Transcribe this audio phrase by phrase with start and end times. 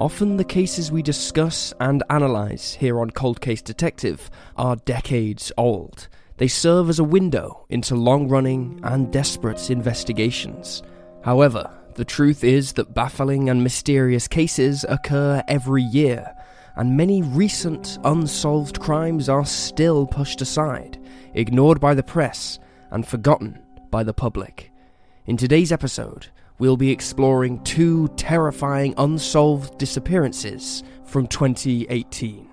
[0.00, 6.08] Often the cases we discuss and analyse here on Cold Case Detective are decades old.
[6.38, 10.82] They serve as a window into long running and desperate investigations.
[11.22, 16.34] However, the truth is that baffling and mysterious cases occur every year,
[16.76, 20.98] and many recent unsolved crimes are still pushed aside,
[21.34, 22.58] ignored by the press,
[22.90, 24.72] and forgotten by the public.
[25.26, 26.28] In today's episode,
[26.60, 32.46] we'll be exploring two terrifying unsolved disappearances from 2018.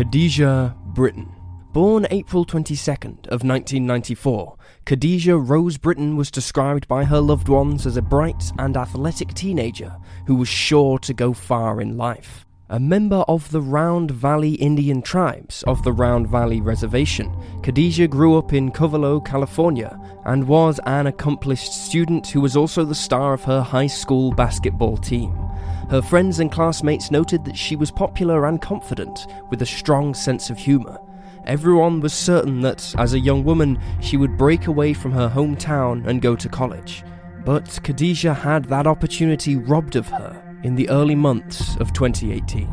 [0.00, 1.30] Khadijah Britton.
[1.74, 7.98] Born April 22nd of 1994, Khadijah Rose Britton was described by her loved ones as
[7.98, 9.94] a bright and athletic teenager
[10.26, 12.46] who was sure to go far in life.
[12.70, 18.38] A member of the Round Valley Indian tribes of the Round Valley Reservation, Khadijah grew
[18.38, 23.44] up in Covelo, California, and was an accomplished student who was also the star of
[23.44, 25.49] her high school basketball team.
[25.90, 30.48] Her friends and classmates noted that she was popular and confident, with a strong sense
[30.48, 30.98] of humour.
[31.46, 36.06] Everyone was certain that, as a young woman, she would break away from her hometown
[36.06, 37.02] and go to college.
[37.44, 42.72] But Khadijah had that opportunity robbed of her in the early months of 2018.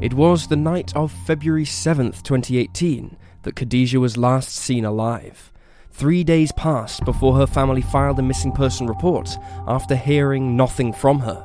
[0.00, 5.50] It was the night of February 7th, 2018, that Khadijah was last seen alive.
[5.90, 11.18] Three days passed before her family filed a missing person report after hearing nothing from
[11.18, 11.44] her.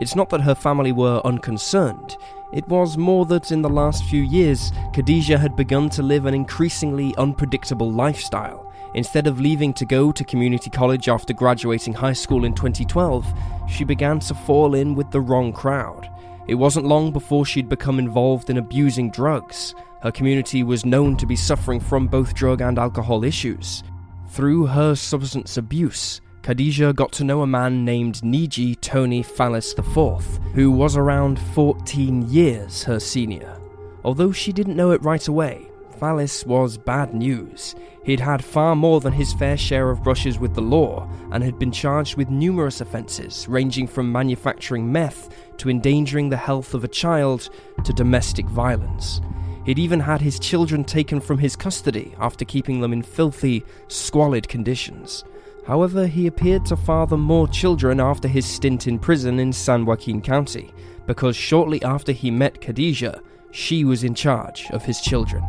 [0.00, 2.16] It's not that her family were unconcerned,
[2.52, 6.34] it was more that in the last few years, Khadijah had begun to live an
[6.34, 8.72] increasingly unpredictable lifestyle.
[8.94, 13.24] Instead of leaving to go to community college after graduating high school in 2012,
[13.68, 16.10] she began to fall in with the wrong crowd.
[16.48, 19.76] It wasn't long before she'd become involved in abusing drugs.
[20.02, 23.84] Her community was known to be suffering from both drug and alcohol issues.
[24.30, 30.40] Through her substance abuse, Khadijah got to know a man named Negie Tony Fallis IV,
[30.54, 33.60] who was around 14 years her senior.
[34.04, 37.74] Although she didn't know it right away, Fallis was bad news.
[38.04, 41.58] He'd had far more than his fair share of brushes with the law and had
[41.58, 46.88] been charged with numerous offences, ranging from manufacturing meth to endangering the health of a
[46.88, 47.50] child
[47.84, 49.20] to domestic violence.
[49.66, 54.48] He'd even had his children taken from his custody after keeping them in filthy, squalid
[54.48, 55.22] conditions.
[55.66, 60.20] However, he appeared to father more children after his stint in prison in San Joaquin
[60.20, 60.72] County,
[61.06, 65.44] because shortly after he met Khadijah, she was in charge of his children.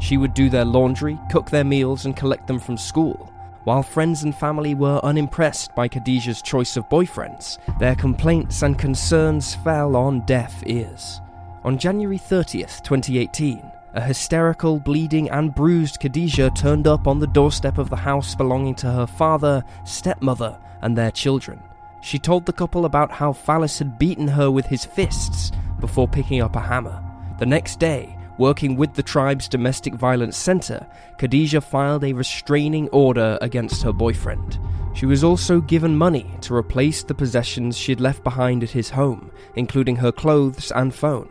[0.00, 3.32] She would do their laundry, cook their meals, and collect them from school.
[3.64, 9.56] While friends and family were unimpressed by Khadijah's choice of boyfriends, their complaints and concerns
[9.56, 11.20] fell on deaf ears.
[11.64, 13.60] On January 30th, 2018,
[13.94, 18.74] a hysterical, bleeding, and bruised Khadijah turned up on the doorstep of the house belonging
[18.76, 21.60] to her father, stepmother, and their children.
[22.02, 25.50] She told the couple about how Fallis had beaten her with his fists
[25.80, 27.02] before picking up a hammer.
[27.38, 30.86] The next day, working with the tribe's domestic violence center,
[31.18, 34.58] Khadijah filed a restraining order against her boyfriend.
[34.94, 39.30] She was also given money to replace the possessions she'd left behind at his home,
[39.54, 41.28] including her clothes and phone.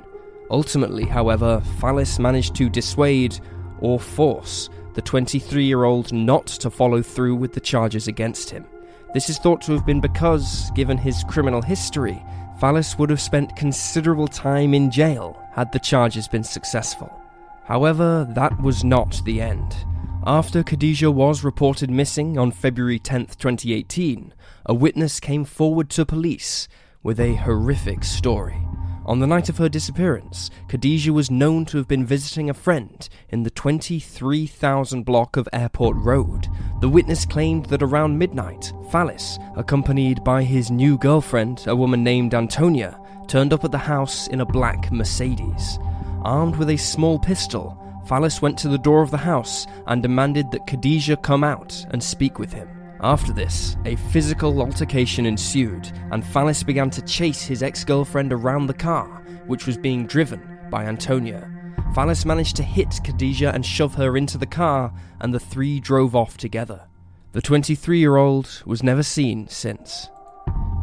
[0.50, 3.40] Ultimately, however, Fallis managed to dissuade
[3.80, 8.66] or force the 23 year old not to follow through with the charges against him.
[9.13, 12.24] This is thought to have been because, given his criminal history,
[12.59, 17.12] Fallis would have spent considerable time in jail had the charges been successful.
[17.66, 19.75] However, that was not the end.
[20.25, 24.34] After Khadijah was reported missing on February 10, 2018,
[24.66, 26.68] a witness came forward to police
[27.03, 28.58] with a horrific story.
[29.07, 33.08] On the night of her disappearance, Khadijah was known to have been visiting a friend
[33.29, 36.49] in the 23,000 block of Airport Road.
[36.81, 42.34] The witness claimed that around midnight, Fallis, accompanied by his new girlfriend, a woman named
[42.34, 42.99] Antonia,
[43.29, 45.79] turned up at the house in a black Mercedes.
[46.23, 50.52] Armed with a small pistol, Fallis went to the door of the house and demanded
[50.52, 52.77] that Khadijah come out and speak with him.
[53.02, 58.67] After this, a physical altercation ensued, and Fallis began to chase his ex girlfriend around
[58.67, 59.05] the car,
[59.46, 60.41] which was being driven
[60.72, 61.52] by Antonia.
[61.94, 66.16] Fallis managed to hit Khadijah and shove her into the car, and the three drove
[66.16, 66.88] off together.
[67.34, 70.09] The 23 year old was never seen since.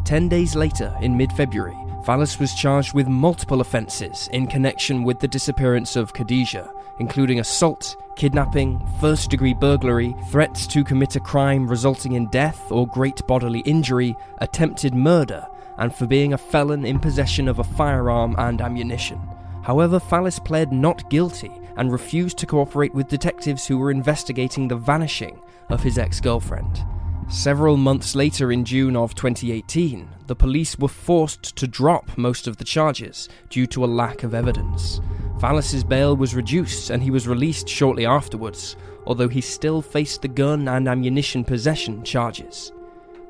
[0.04, 5.18] Ten days later, in mid February, Fallis was charged with multiple offences in connection with
[5.20, 11.66] the disappearance of Khadijah, including assault, kidnapping, first degree burglary, threats to commit a crime
[11.66, 15.44] resulting in death or great bodily injury, attempted murder,
[15.78, 19.20] and for being a felon in possession of a firearm and ammunition.
[19.62, 24.76] However, Fallis pled not guilty and refused to cooperate with detectives who were investigating the
[24.76, 26.84] vanishing of his ex girlfriend.
[27.28, 32.58] Several months later, in June of 2018, the police were forced to drop most of
[32.58, 35.00] the charges due to a lack of evidence.
[35.38, 38.76] Fallis's bail was reduced and he was released shortly afterwards,
[39.06, 42.72] although he still faced the gun and ammunition possession charges.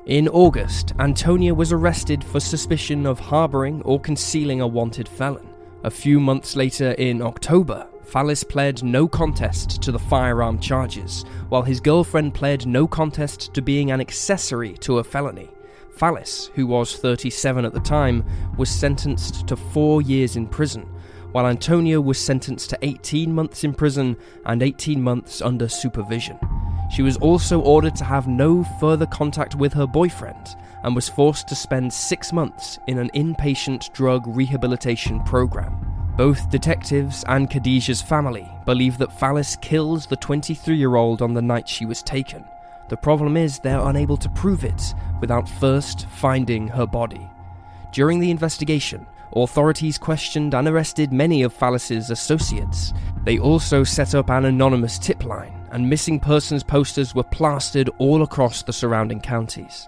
[0.05, 5.49] In August, Antonia was arrested for suspicion of harbouring or concealing a wanted felon.
[5.83, 11.63] A few months later, in October, Fallis pled no contest to the firearm charges, while
[11.63, 15.49] his girlfriend pled no contest to being an accessory to a felony.
[15.97, 18.23] Fallis, who was 37 at the time,
[18.57, 20.87] was sentenced to four years in prison,
[21.35, 24.15] while Antonia was sentenced to 18 months in prison
[24.45, 26.39] and 18 months under supervision.
[26.89, 30.55] She was also ordered to have no further contact with her boyfriend
[30.85, 35.75] and was forced to spend six months in an inpatient drug rehabilitation program.
[36.15, 41.41] Both detectives and Khadijah's family believe that Fallis killed the 23 year old on the
[41.41, 42.45] night she was taken.
[42.87, 47.29] The problem is they're unable to prove it without first finding her body.
[47.91, 52.93] During the investigation, authorities questioned and arrested many of Fallis's associates.
[53.23, 58.23] They also set up an anonymous tip line, and missing persons posters were plastered all
[58.23, 59.87] across the surrounding counties.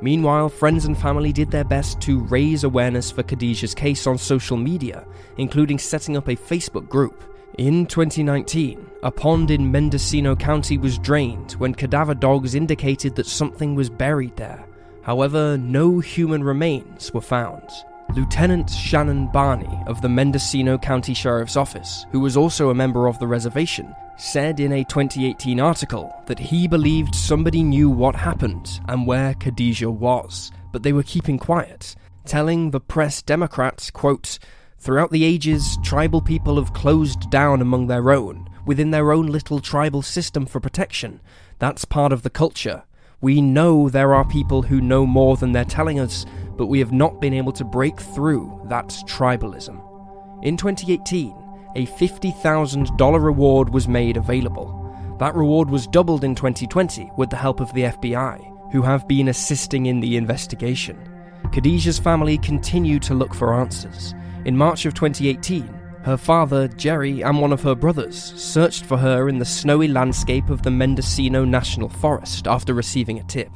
[0.00, 4.56] Meanwhile, friends and family did their best to raise awareness for Khadijah's case on social
[4.56, 5.04] media,
[5.38, 7.24] including setting up a Facebook group.
[7.58, 13.74] In 2019, a pond in Mendocino County was drained when cadaver dogs indicated that something
[13.74, 14.64] was buried there.
[15.02, 17.68] However, no human remains were found.
[18.14, 23.18] Lieutenant Shannon Barney of the Mendocino County Sheriff's Office, who was also a member of
[23.18, 29.06] the reservation, said in a 2018 article that he believed somebody knew what happened and
[29.06, 31.94] where Khadijah was, but they were keeping quiet,
[32.24, 34.38] telling the Press Democrats, quote,
[34.78, 39.60] Throughout the ages, tribal people have closed down among their own, within their own little
[39.60, 41.20] tribal system for protection.
[41.58, 42.84] That's part of the culture.
[43.20, 46.24] We know there are people who know more than they're telling us,
[46.56, 49.82] but we have not been able to break through that tribalism.
[50.44, 51.34] In 2018,
[51.74, 54.94] a $50,000 reward was made available.
[55.18, 59.28] That reward was doubled in 2020 with the help of the FBI, who have been
[59.28, 60.96] assisting in the investigation.
[61.52, 64.14] Khadijah's family continued to look for answers.
[64.44, 65.77] In March of 2018,
[66.08, 70.48] her father, Jerry, and one of her brothers searched for her in the snowy landscape
[70.48, 73.50] of the Mendocino National Forest after receiving a tip.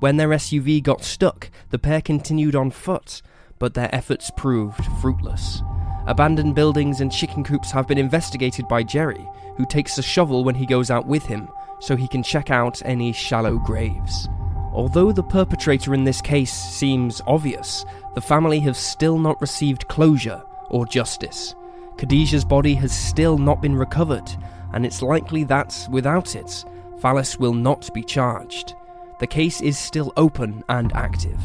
[0.00, 3.20] When their SUV got stuck, the pair continued on foot,
[3.58, 5.62] but their efforts proved fruitless.
[6.06, 9.28] Abandoned buildings and chicken coops have been investigated by Jerry,
[9.58, 11.46] who takes a shovel when he goes out with him
[11.78, 14.30] so he can check out any shallow graves.
[14.72, 17.84] Although the perpetrator in this case seems obvious,
[18.14, 21.54] the family have still not received closure or justice.
[21.98, 24.30] Khadijah's body has still not been recovered,
[24.72, 26.64] and it's likely that, without it,
[27.00, 28.74] Fallis will not be charged
[29.18, 31.40] the case is still open and active.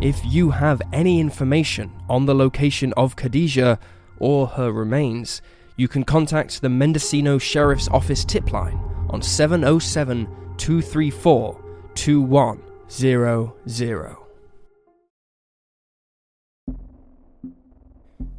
[0.00, 3.78] If you have any information on the location of Khadijah
[4.18, 5.40] or her remains,
[5.76, 8.78] you can contact the Mendocino Sheriff's Office tip line
[9.08, 10.26] on 707
[10.56, 11.60] 234
[11.94, 14.23] 2100.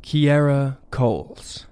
[0.01, 1.65] Kiera Coles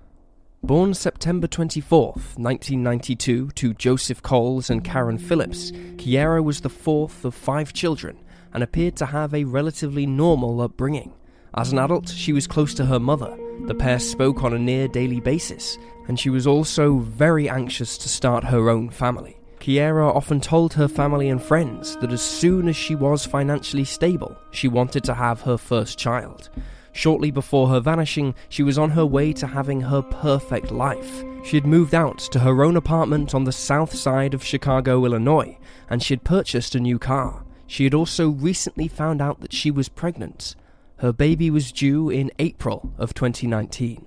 [0.62, 7.33] Born September 24, 1992, to Joseph Coles and Karen Phillips, Kiera was the fourth of
[7.33, 8.17] five children
[8.53, 11.13] and appeared to have a relatively normal upbringing.
[11.53, 13.38] As an adult, she was close to her mother.
[13.67, 18.10] The pair spoke on a near daily basis, and she was also very anxious to
[18.10, 19.38] start her own family.
[19.60, 24.36] Kiera often told her family and friends that as soon as she was financially stable,
[24.51, 26.50] she wanted to have her first child.
[26.93, 31.23] Shortly before her vanishing, she was on her way to having her perfect life.
[31.43, 35.57] She had moved out to her own apartment on the south side of Chicago, Illinois,
[35.89, 37.43] and she had purchased a new car.
[37.67, 40.55] She had also recently found out that she was pregnant.
[40.97, 44.05] Her baby was due in April of 2019.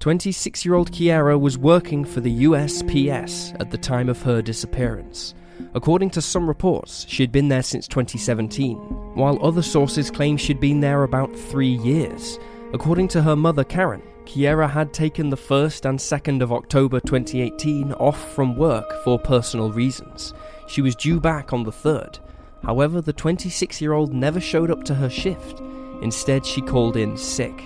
[0.00, 5.34] 26 year old Kiera was working for the USPS at the time of her disappearance.
[5.74, 8.76] According to some reports, she had been there since 2017,
[9.14, 12.38] while other sources claim she'd been there about three years.
[12.72, 17.92] According to her mother, Karen, Kiera had taken the 1st and 2nd of October 2018
[17.94, 20.32] off from work for personal reasons.
[20.68, 22.20] She was due back on the 3rd.
[22.62, 25.60] However, the 26 year old never showed up to her shift.
[26.02, 27.62] Instead, she called in sick.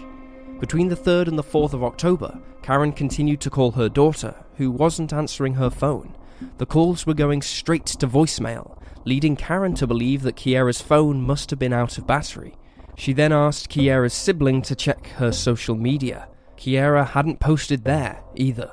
[0.58, 4.70] Between the 3rd and the 4th of October, Karen continued to call her daughter, who
[4.70, 6.16] wasn't answering her phone.
[6.58, 11.50] The calls were going straight to voicemail, leading Karen to believe that Kiera's phone must
[11.50, 12.56] have been out of battery.
[12.96, 16.28] She then asked Kiera's sibling to check her social media.
[16.56, 18.72] Kiera hadn't posted there either.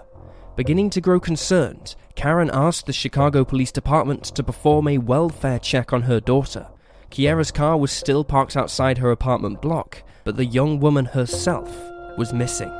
[0.55, 5.91] Beginning to grow concerned, Karen asked the Chicago Police Department to perform a welfare check
[5.91, 6.67] on her daughter.
[7.09, 11.75] Kiera's car was still parked outside her apartment block, but the young woman herself
[12.17, 12.71] was missing.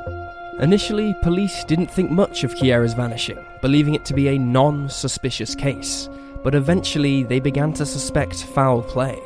[0.60, 5.54] Initially, police didn't think much of Kiera's vanishing, believing it to be a non suspicious
[5.54, 6.10] case,
[6.42, 9.18] but eventually they began to suspect foul play.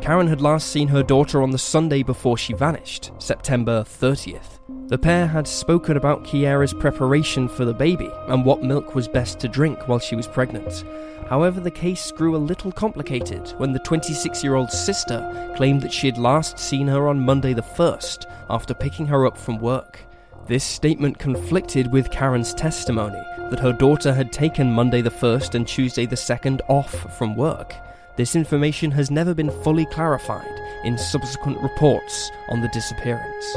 [0.00, 4.60] Karen had last seen her daughter on the Sunday before she vanished, September 30th.
[4.86, 9.40] The pair had spoken about Kiera's preparation for the baby and what milk was best
[9.40, 10.84] to drink while she was pregnant.
[11.28, 15.92] However, the case grew a little complicated when the 26 year old sister claimed that
[15.92, 19.98] she had last seen her on Monday the 1st after picking her up from work.
[20.46, 23.20] This statement conflicted with Karen's testimony
[23.50, 27.74] that her daughter had taken Monday the 1st and Tuesday the 2nd off from work.
[28.16, 33.56] This information has never been fully clarified in subsequent reports on the disappearance.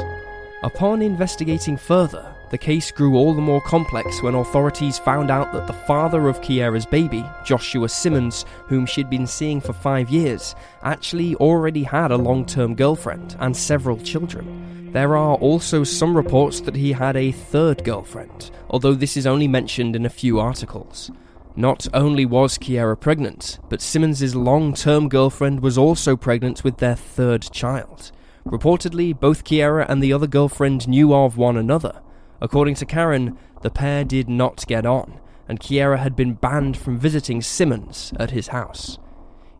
[0.62, 5.66] Upon investigating further, the case grew all the more complex when authorities found out that
[5.66, 11.34] the father of Kiera's baby, Joshua Simmons, whom she'd been seeing for five years, actually
[11.34, 14.92] already had a long term girlfriend and several children.
[14.92, 19.48] There are also some reports that he had a third girlfriend, although this is only
[19.48, 21.10] mentioned in a few articles.
[21.56, 27.42] Not only was Kiera pregnant, but Simmons's long-term girlfriend was also pregnant with their third
[27.50, 28.12] child.
[28.46, 32.00] Reportedly, both Kiera and the other girlfriend knew of one another,
[32.44, 36.98] According to Karen, the pair did not get on, and Kiera had been banned from
[36.98, 38.98] visiting Simmons at his house.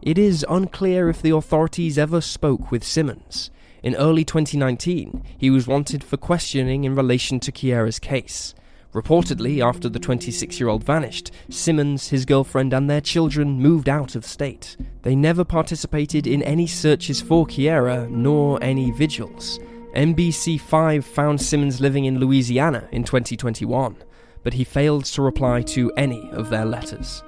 [0.02, 3.50] It is unclear if the authorities ever spoke with Simmons.
[3.82, 8.54] In early 2019, he was wanted for questioning in relation to Kiera's case.
[8.92, 14.14] Reportedly, after the 26 year old vanished, Simmons, his girlfriend, and their children moved out
[14.14, 14.76] of state.
[15.00, 19.58] They never participated in any searches for Kiera, nor any vigils.
[19.94, 23.96] NBC5 found Simmons living in Louisiana in 2021,
[24.42, 27.22] but he failed to reply to any of their letters.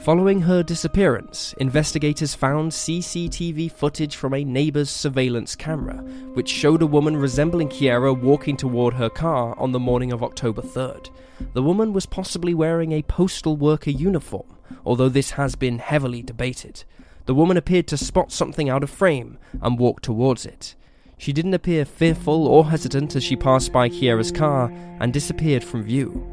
[0.00, 5.96] Following her disappearance, investigators found CCTV footage from a neighbor's surveillance camera,
[6.34, 10.62] which showed a woman resembling Kiera walking toward her car on the morning of October
[10.62, 11.10] 3rd.
[11.52, 14.56] The woman was possibly wearing a postal worker uniform,
[14.86, 16.84] although this has been heavily debated.
[17.26, 20.76] The woman appeared to spot something out of frame and walk towards it.
[21.18, 25.82] She didn't appear fearful or hesitant as she passed by Kiera's car and disappeared from
[25.82, 26.26] view.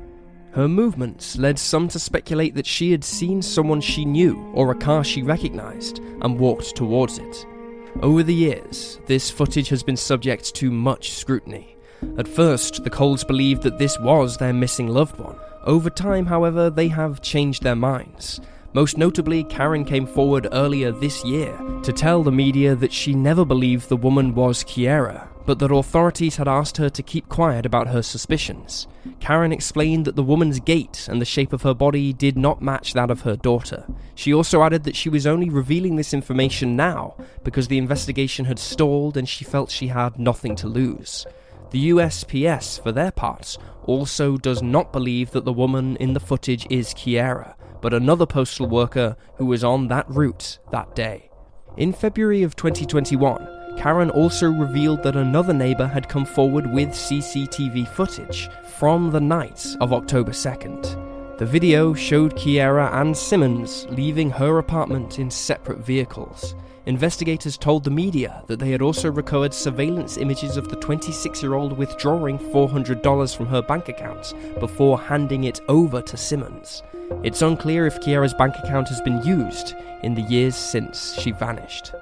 [0.54, 4.76] Her movements led some to speculate that she had seen someone she knew or a
[4.76, 7.46] car she recognized and walked towards it.
[8.02, 11.78] Over the years, this footage has been subject to much scrutiny.
[12.18, 15.38] At first, the Coles believed that this was their missing loved one.
[15.64, 18.42] Over time, however, they have changed their minds
[18.74, 23.44] most notably, Karen came forward earlier this year to tell the media that she never
[23.44, 27.90] believed the woman was Kiera, but that authorities had asked her to keep quiet about
[27.90, 28.88] her suspicions.
[29.20, 32.94] Karen explained that the woman's gait and the shape of her body did not match
[32.94, 33.86] that of her daughter.
[34.16, 38.60] She also added that she was only revealing this information now because the investigation had
[38.60, 41.26] stalled and she felt she had nothing to lose.
[41.72, 46.68] The USPS, for their part, also does not believe that the woman in the footage
[46.70, 51.30] is Kiera, but another postal worker who was on that route that day.
[51.78, 57.88] In February of 2021, Karen also revealed that another neighbour had come forward with CCTV
[57.88, 61.38] footage from the night of October 2nd.
[61.38, 66.54] The video showed Kiera and Simmons leaving her apartment in separate vehicles.
[66.88, 71.54] Investigators told the media that they had also recovered surveillance images of the 26 year
[71.54, 76.82] old withdrawing $400 from her bank accounts before handing it over to Simmons.
[77.24, 81.94] It's unclear if Kiera's bank account has been used in the years since she vanished.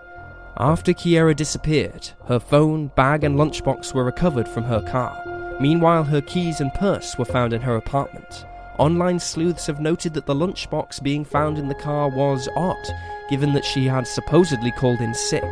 [0.57, 5.57] After Kiera disappeared, her phone, bag, and lunchbox were recovered from her car.
[5.59, 8.45] Meanwhile, her keys and purse were found in her apartment.
[8.79, 12.87] Online sleuths have noted that the lunchbox being found in the car was odd,
[13.29, 15.43] given that she had supposedly called in sick.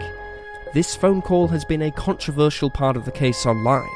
[0.73, 3.89] This phone call has been a controversial part of the case online.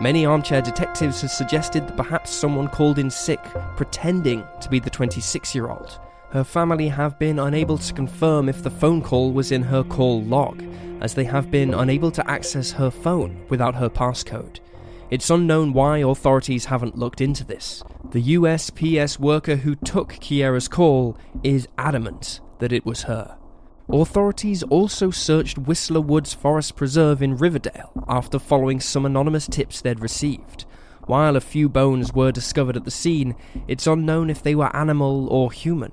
[0.00, 3.42] Many armchair detectives have suggested that perhaps someone called in sick,
[3.76, 5.98] pretending to be the 26 year old.
[6.30, 10.22] Her family have been unable to confirm if the phone call was in her call
[10.22, 10.62] log,
[11.00, 14.60] as they have been unable to access her phone without her passcode.
[15.10, 17.82] It's unknown why authorities haven't looked into this.
[18.10, 23.38] The USPS worker who took Kiera's call is adamant that it was her.
[23.90, 30.00] Authorities also searched Whistler Woods Forest Preserve in Riverdale after following some anonymous tips they'd
[30.00, 30.66] received.
[31.06, 33.34] While a few bones were discovered at the scene,
[33.66, 35.92] it's unknown if they were animal or human.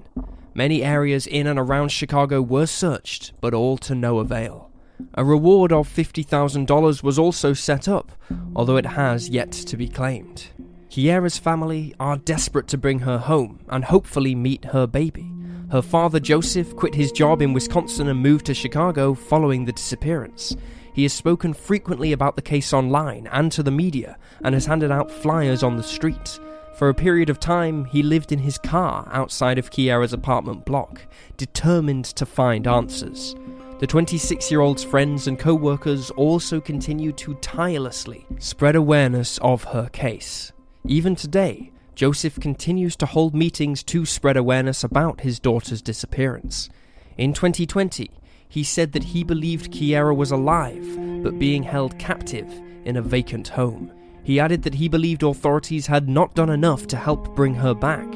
[0.53, 4.71] Many areas in and around Chicago were searched, but all to no avail.
[5.13, 8.11] A reward of $50,000 was also set up,
[8.55, 10.47] although it has yet to be claimed.
[10.89, 15.31] Kiera's family are desperate to bring her home and hopefully meet her baby.
[15.71, 20.55] Her father, Joseph, quit his job in Wisconsin and moved to Chicago following the disappearance.
[20.93, 24.91] He has spoken frequently about the case online and to the media and has handed
[24.91, 26.39] out flyers on the street.
[26.77, 31.01] For a period of time, he lived in his car outside of Kiera's apartment block,
[31.35, 33.35] determined to find answers.
[33.77, 39.65] The 26 year old's friends and co workers also continue to tirelessly spread awareness of
[39.65, 40.53] her case.
[40.85, 46.69] Even today, Joseph continues to hold meetings to spread awareness about his daughter's disappearance.
[47.17, 48.09] In 2020,
[48.47, 50.85] he said that he believed Kiera was alive,
[51.21, 52.49] but being held captive
[52.85, 53.91] in a vacant home.
[54.23, 58.07] He added that he believed authorities had not done enough to help bring her back.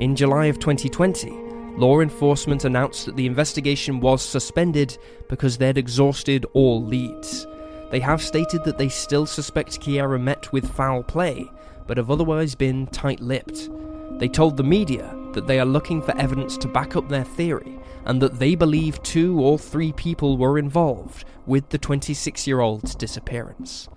[0.00, 1.45] In July of 2020,
[1.78, 4.96] law enforcement announced that the investigation was suspended
[5.28, 7.46] because they'd exhausted all leads.
[7.90, 11.50] They have stated that they still suspect Kiera met with foul play,
[11.86, 13.70] but have otherwise been tight lipped.
[14.18, 17.78] They told the media that they are looking for evidence to back up their theory
[18.06, 22.94] and that they believe two or three people were involved with the 26 year old's
[22.94, 23.88] disappearance.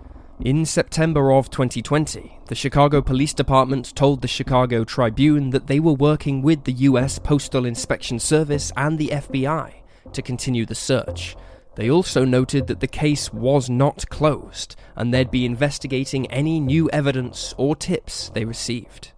[0.42, 5.92] In September of 2020, the Chicago Police Department told the Chicago Tribune that they were
[5.92, 9.74] working with the US Postal Inspection Service and the FBI
[10.14, 11.36] to continue the search,
[11.76, 16.88] they also noted that the case was not closed and they'd be investigating any new
[16.88, 19.12] evidence or tips they received.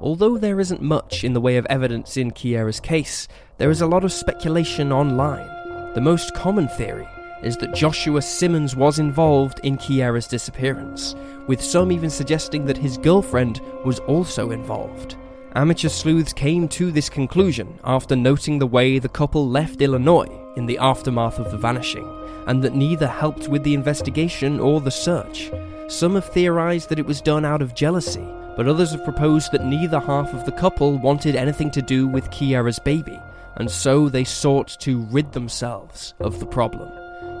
[0.00, 3.88] Although there isn't much in the way of evidence in Kiera's case, there is a
[3.88, 5.48] lot of speculation online.
[5.94, 7.08] The most common theory
[7.42, 11.14] is that Joshua Simmons was involved in Kiera's disappearance,
[11.46, 15.16] with some even suggesting that his girlfriend was also involved.
[15.54, 20.66] Amateur sleuths came to this conclusion after noting the way the couple left Illinois in
[20.66, 22.06] the aftermath of the vanishing,
[22.46, 25.50] and that neither helped with the investigation or the search.
[25.88, 29.64] Some have theorized that it was done out of jealousy, but others have proposed that
[29.64, 33.18] neither half of the couple wanted anything to do with Kiera's baby,
[33.56, 36.90] and so they sought to rid themselves of the problem.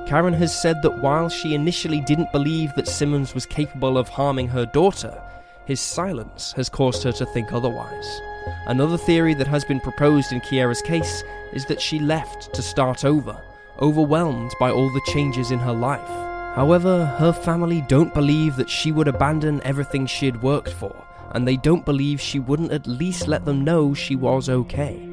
[0.08, 4.48] Karen has said that while she initially didn't believe that Simmons was capable of harming
[4.48, 5.22] her daughter,
[5.66, 8.22] his silence has caused her to think otherwise.
[8.68, 13.04] Another theory that has been proposed in Kiera's case is that she left to start
[13.04, 13.38] over,
[13.82, 16.08] overwhelmed by all the changes in her life.
[16.56, 21.46] However, her family don't believe that she would abandon everything she had worked for, and
[21.46, 25.06] they don't believe she wouldn't at least let them know she was okay.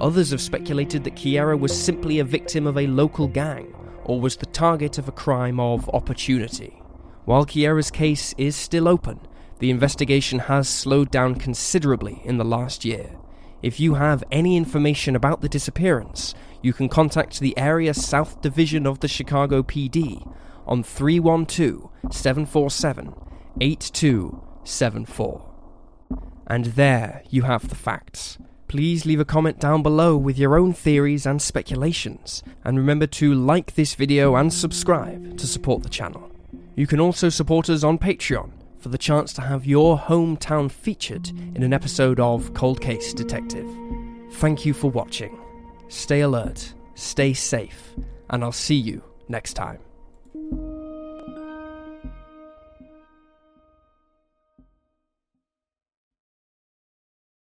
[0.00, 3.72] Others have speculated that Kiera was simply a victim of a local gang,
[4.10, 6.82] or was the target of a crime of opportunity.
[7.26, 9.20] While Kiera's case is still open,
[9.60, 13.16] the investigation has slowed down considerably in the last year.
[13.62, 18.84] If you have any information about the disappearance, you can contact the Area South Division
[18.84, 20.28] of the Chicago PD
[20.66, 23.14] on 312 747
[23.60, 25.54] 8274.
[26.48, 28.38] And there you have the facts.
[28.70, 33.34] Please leave a comment down below with your own theories and speculations, and remember to
[33.34, 36.30] like this video and subscribe to support the channel.
[36.76, 41.30] You can also support us on Patreon for the chance to have your hometown featured
[41.30, 43.66] in an episode of Cold Case Detective.
[44.34, 45.36] Thank you for watching.
[45.88, 47.96] Stay alert, stay safe,
[48.30, 49.80] and I'll see you next time.